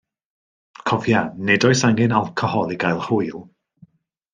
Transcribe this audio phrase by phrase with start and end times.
[0.91, 1.21] Cofia,
[1.51, 3.41] nid oes angen alcohol i gael hwyl